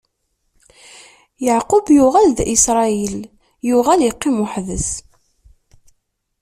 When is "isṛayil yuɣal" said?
2.55-4.01